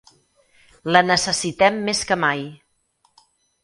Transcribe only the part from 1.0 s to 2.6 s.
necessitem més que mai